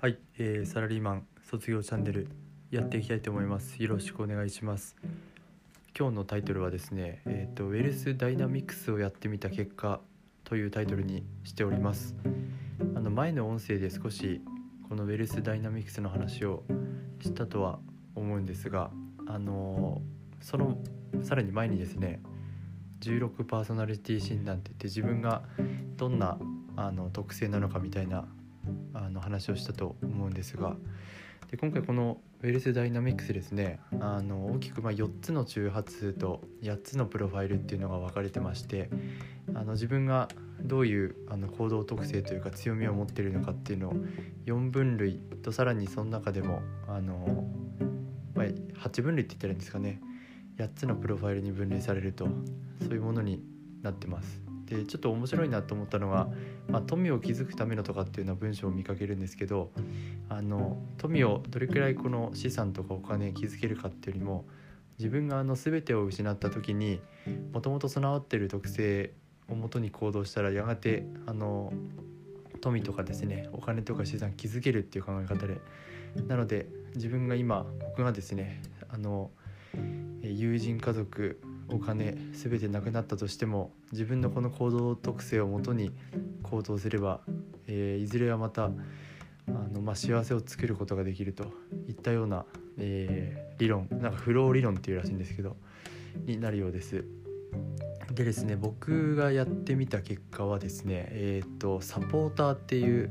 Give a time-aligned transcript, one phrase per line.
[0.00, 2.26] はい、えーサラリーマン卒業チャンネル
[2.70, 3.82] やっていきたいと思います。
[3.82, 4.96] よろしくお願いします。
[5.94, 10.00] 今日のタイトルはですね、えっ、とウェルスダイナミクスをやってみた結果
[10.44, 12.16] というタイトルにしております。
[12.94, 14.40] あの前の音声で少し
[14.88, 16.62] このウェルスダイナミクスの話を
[17.20, 17.78] したとは
[18.14, 18.90] 思うんですが、
[19.26, 20.00] あの
[20.40, 20.78] その
[21.20, 22.22] さらに前にですね、
[23.00, 25.42] 16パーソナリティ診断って言って自分が
[25.98, 26.38] どんな
[26.76, 28.26] あの特性なのかみたいな
[28.94, 30.76] あの話をしたと思うんですが
[31.50, 38.88] で今回このウェルスダイナミクスですねあの大きくま4つの周波数と8つのプロファイルっていうのが分かれてまして
[39.54, 40.28] あの自分が
[40.62, 43.94] どういうあの行動特性というか強みを持っているのかっていうのを
[44.46, 47.44] 4分類とさらにその中でもあの、
[48.34, 50.00] まあ、8分類って言ったらいいんですかね
[50.58, 52.28] 8つのプロファイルに分類されると
[52.80, 53.42] そういうものに
[53.82, 54.49] なってます。
[54.70, 56.28] でちょっと面白いなと思ったのが、
[56.68, 59.72] まあ、富を築くためのとかっていうのは文章を見かけるんですけど
[60.28, 64.44] あの富をどれくらいこの資産とかお金築けるかっていうよりも
[64.98, 67.00] 自分があの全てを失った時に
[67.52, 69.12] もともと備わってる特性
[69.48, 71.72] をもとに行動したらやがてあの
[72.60, 75.60] 富とかですねお金とか資産築けるっていう考え方で
[76.28, 79.30] なので自分が今僕がですねあの
[80.22, 81.40] 友人家族
[81.72, 85.92] お金全てなくなったとしても自分のこの行動特性をもとに
[86.42, 87.20] 行動すれば、
[87.66, 88.70] えーいずれはまたあ
[89.72, 91.44] の、まあ、幸せを作ることができると
[91.88, 92.44] いったような、
[92.78, 95.54] えー理論なんかフロー理論っていうらしいんですけど
[96.24, 97.04] になるようです。
[98.10, 103.10] でですね僕がやってみた結果はですねえっ、とサポーターっていう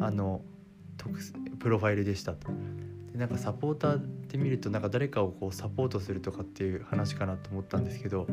[0.00, 0.42] あの
[1.58, 2.52] プロファイルでしたと。
[3.14, 8.26] でなんかサポーターって見るとなんか誰かをこうサポートするとかっていう話かなと思ったんですけど、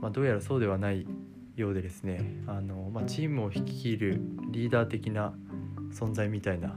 [0.00, 1.06] まあ、どうやらそうではない
[1.56, 5.32] ようでですねあの、まあ、チームを率いるリーダー的な
[5.92, 6.76] 存在みたいな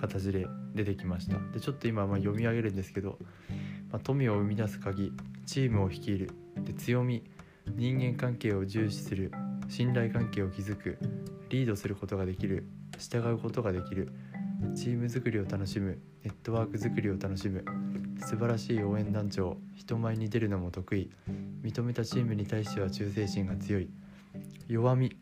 [0.00, 1.36] 形で出てきました。
[1.52, 3.18] でちょっと今ま読み上げるんですけど、
[3.90, 5.12] まあ、富を生み出す鍵
[5.44, 6.30] チームを率いる。
[6.64, 7.22] で強み
[7.76, 9.30] 人間関係を重視する。
[9.68, 10.98] 信頼関係を築く。
[11.50, 12.66] リードすることができる。
[12.98, 14.12] 従うことができる。
[14.74, 15.98] チーム作りを楽しむ。
[16.22, 17.64] ネットワーク作りを楽しむ。
[18.18, 19.56] 素晴らしい応援団長。
[19.76, 21.10] 人前に出るのも得意。
[21.62, 23.88] 認めたチームに対しては忠誠心が強い。
[24.68, 25.16] 弱み。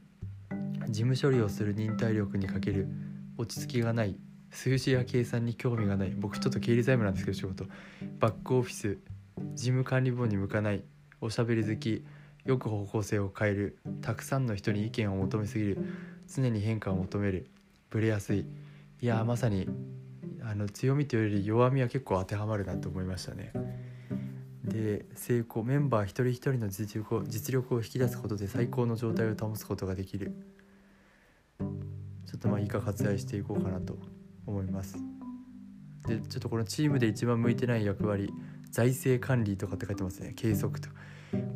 [0.89, 2.89] 事務処理をする忍耐力に欠ける。
[3.37, 4.19] 落ち着きがない。
[4.51, 6.11] 数字や計算に興味がない。
[6.11, 7.65] 僕ちょっと経理財務なんですけど仕事。
[8.19, 8.99] バックオフィス。
[9.55, 10.83] 事務管理本に向かない。
[11.21, 12.05] おしゃべり好き。
[12.45, 13.79] よく方向性を変える。
[14.01, 15.79] たくさんの人に意見を求めすぎる。
[16.27, 17.47] 常に変化を求める。
[17.91, 18.45] ブレやすい。
[19.01, 19.69] いやーまさに
[20.43, 23.53] あの強みというより弱みは結構当てはまるなと思いましたね。
[24.65, 30.33] で成功メンバー一人一人の実力を実力を引き出すことで最高の状態を保つことができる。
[31.59, 31.67] ちょ
[32.37, 33.97] っとまあ以下割愛していこうかなと
[34.47, 34.97] 思います。
[36.07, 38.33] でちょっとこのチームで一番向いてない役割
[38.71, 40.33] 財政管理とかって書いてますね。
[40.35, 40.89] 計測と。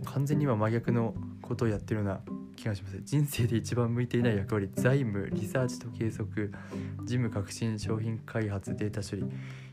[0.05, 2.21] 完全に今真逆のことをやってるような
[2.63, 3.01] 気がします。
[3.03, 6.53] 人生で一番向いていない役割財務リサーチと計測
[7.01, 9.25] 事務革新商品開発データ処理。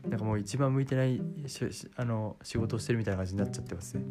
[0.08, 1.22] なんかもう一番向いてない
[1.96, 3.94] あの仕事をしてるみたいな感じになっちゃってます。
[3.94, 4.04] ね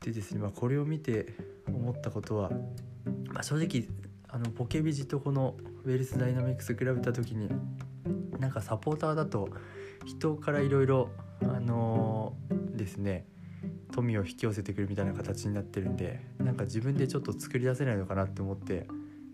[0.00, 1.34] でですね、まあ、これを見て
[1.66, 2.50] 思ったことは、
[3.32, 3.88] まあ、正直
[4.28, 7.48] あのポケビジとこのウェルスダイナミクス比べた時に
[8.38, 9.48] なんかサポーターだと
[10.06, 11.10] 人からいろいろ
[11.42, 13.26] あのーですね
[13.98, 18.86] 富を引き寄せてくるみたいな形になってるんでなんか自分でちょっと作り出せないのかなって思って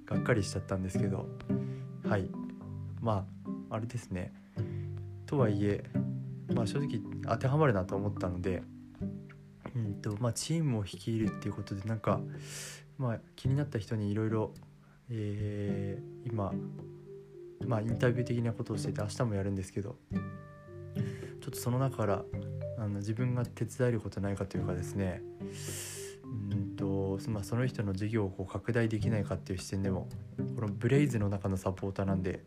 [0.06, 1.28] がっかりしちゃったんですけど
[2.08, 2.28] はい。
[3.00, 3.26] ま
[3.70, 4.32] ああれですね。
[5.26, 5.84] とはいえ
[6.54, 8.62] まあ正直当てはまるなと思ったので
[9.74, 12.20] うんとまあチームを率いるっていうことでなんか
[12.96, 14.54] まあ気になった人にいろいろ
[16.24, 16.52] 今
[17.66, 19.96] まあインタビュー的なことをしてて明日もやるんですけど
[21.42, 22.24] ちょっとその中から
[22.94, 25.22] の自分が手伝えることないかというかですね
[26.50, 30.08] うんと、まあ、その人の事業をこう拡大できないかっていう視点でも
[30.54, 32.44] このブレイズの中のサポーターなんで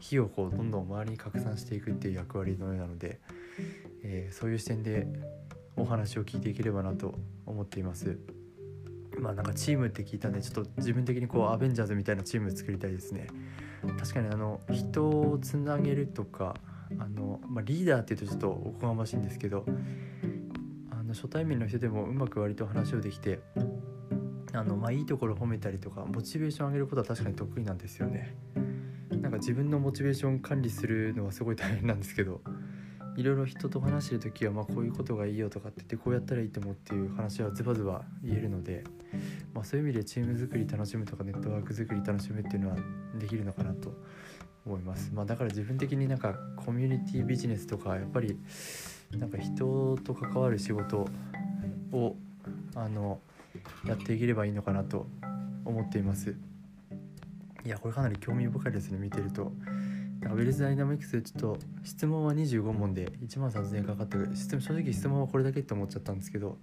[0.00, 3.20] 火をこうどんどん周りに拡散していくっていう役割のようなので、
[4.02, 5.06] えーそういう視点で
[5.76, 7.14] お話を聞いていければなと
[7.46, 8.18] 思っています。
[9.18, 13.26] まあなんかチームって聞いたんでちょっと自分的にこうアベンジャーズみたいなチーム作りたいですね。
[13.98, 16.54] 確かにあの人をつなげるとか
[16.98, 19.64] あの、まあ、リーダーっていうとちょっとおこがましいんですけど
[20.90, 23.40] あの初対面の人でもうまく割と話をできて
[24.52, 28.36] あの、まあ、いいところ褒めたりとかモチベーション上げることは確かに得意なんですよね。
[29.20, 32.40] なんか自分のモチベーション管理するのはすごい大変なんですけど
[33.16, 38.84] いろいろ人と話してる時はまこういうことがいいよとかって言ってこうやったらいいと思うっていう話はズバズバ言えるので、
[39.52, 42.76] まあ、そういう意味でチーム作り楽しむとかネットワーク作り楽しむっていうのは
[43.18, 43.92] できるのかなと
[44.66, 48.38] 思います、まあ、だから自分的になんかコミュニティビジネスとかやっぱり
[49.18, 51.08] なんか人と関わる仕事
[51.92, 52.16] を
[52.74, 53.20] あの
[53.84, 55.06] やっていければいいのかなと
[55.64, 56.36] 思っています。
[57.64, 59.52] いやこれかなり興味深いですね見てると。
[60.20, 66.58] なんかウェルスダイナミクスちょっと質問は25問で1万3000円かかって質問正直質問はこれだけって思っちゃったんですけど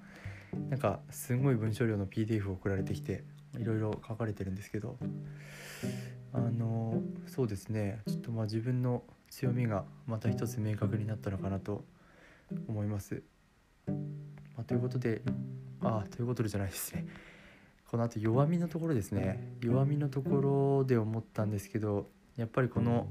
[0.69, 3.23] なんかすごい文章量の PDF を送られてきて
[3.59, 4.97] いろいろ書かれてるんですけど
[6.33, 8.01] あのそうですね。
[8.07, 11.83] ちょっとまあ自分の強みがまた一つ明確になったのかなと
[12.67, 13.23] 思います。
[13.87, 15.21] まあ、ということで
[15.81, 17.07] あということでじゃないですね。
[17.89, 19.55] このあと弱みのところですね。
[19.61, 20.41] 弱みのとこ
[20.81, 23.07] ろで思ったんですけどやっぱりこの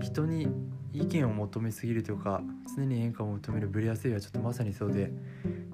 [0.00, 0.48] 人に
[0.92, 2.40] 意見を求めすぎるというか
[2.74, 5.12] 常に変化を求めるブレやすいはちょっとまさにそうで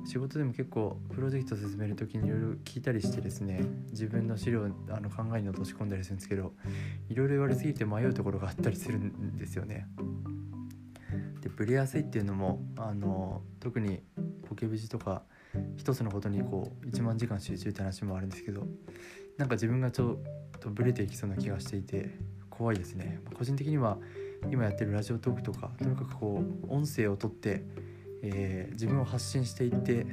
[0.05, 6.53] 仕事でも結構プロジェクト進める時にいろいろ聞いたりしてですね自分の資料あの考えに落とし込んだりするんですけど
[7.09, 9.87] いろいろ言われすぎて迷うところがあったりするんですよね。
[11.41, 14.01] でブレやすいっていうのもあの特に
[14.49, 15.23] ポケブジとか
[15.77, 18.67] 一つのことにこう1万時間集中って話もあるんですけど
[19.39, 20.15] なんか自分がちょ
[20.57, 22.11] っとブレていきそうな気がしていて
[22.63, 23.19] 怖いですね。
[23.37, 23.99] 個人的には
[24.49, 27.65] 今やってるラジオトークとかとにかくこう音声をとって、
[28.23, 30.07] えー、自分を発信していって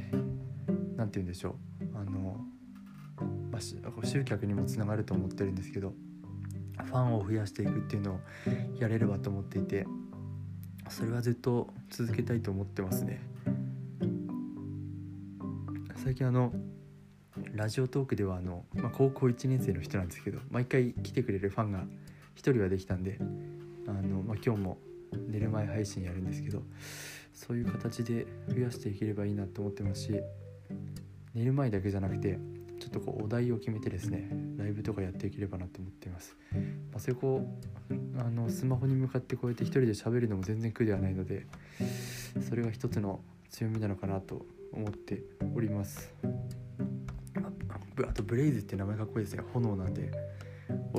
[0.97, 1.85] 何て言うんでしょう。
[1.95, 2.43] あの、
[3.51, 5.93] まあ、集客にもつながると思ってるんですけど
[6.85, 8.19] ファンを増やしていくっていうのを
[8.79, 9.85] やれればと思っていて
[10.89, 13.21] それはずっと続けたいと思ってますね。
[15.97, 16.51] 最近あの
[17.53, 21.83] ラジオトークではあの、まあ、高校1年生の人なんですけど毎回来てくれるファンが
[22.39, 23.18] 1人はできたんで
[23.88, 24.77] あの、まあ、今日も
[25.27, 26.63] 寝る前配信やるんですけど
[27.33, 30.21] そういう形で増やしていければいいなと思ってますし
[31.33, 32.39] 寝る前だけじゃなくて
[32.80, 37.45] ちょっとこうお題を決めてですねライブとかやっていければなと思っています、まあ、それこ
[37.89, 41.45] うあのスマホに向かってこうやって一人で喋るのも全然苦ではないので
[42.47, 43.19] それが一つの
[43.50, 45.24] 強みなのかなと思って
[45.56, 46.13] おります。
[48.07, 49.44] あとブレイズって名前かっこいいですね。
[49.53, 50.12] 炎なんで。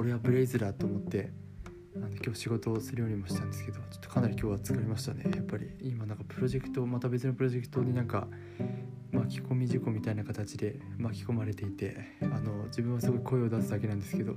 [0.01, 1.31] 俺はブレイズだと思って
[1.95, 5.25] あの今日仕事をするようにもしたんですけどちょっとかなり今日は疲れましたね。
[5.37, 8.27] やっぱり今なんかプロジェクトまた別のプロジェクトになんか
[9.13, 14.37] 巻き込み事故みたいな形で巻き込まれていてあの自分はすごい声を出すだけなんですけど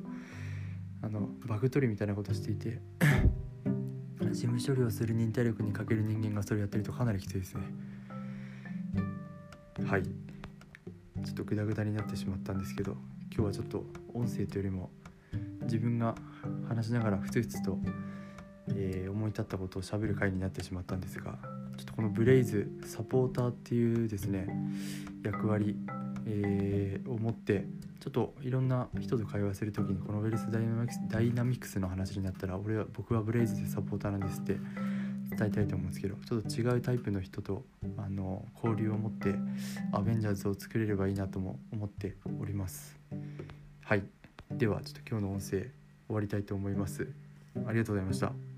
[1.01, 2.81] あのバグ取りみたいなことしていて
[4.31, 7.61] 事務処理をする忍耐力に欠ける人間がそれやってるとかなりきついですね。
[9.85, 10.03] はい。
[10.03, 12.97] ちょっとグダグダになってしまったんですけど
[13.33, 14.91] 今日はちょっと音声というよりも
[15.63, 16.15] 自分が
[16.67, 17.77] 話しながらふつふつと、
[18.69, 21.37] えー、思い立ったことをしゃべる回になってしまったんですが
[21.77, 24.47] ちょっとこのブレイズサポーターっていうですね
[25.23, 25.75] 役割、
[26.25, 27.65] えー、を持って
[27.99, 34.57] ちょっといろんな人と会話する時にこのウェルスダイナミクスダイナミクスの話になったら俺は僕はブレイズでサポーターなんですって
[35.37, 37.65] 伝えたいと思うんですけどちょっと違うタイプの人と
[37.97, 39.33] あの交流を持って
[39.91, 42.97] アベンジャーズを作れればいいなとも思っております。
[43.83, 44.22] はい。
[44.57, 45.69] ではちょっと今日の音声終
[46.09, 47.07] わりたいと思います。
[47.65, 48.52] ありがとうございました。